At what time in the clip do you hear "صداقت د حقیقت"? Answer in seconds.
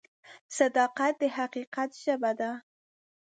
0.57-1.89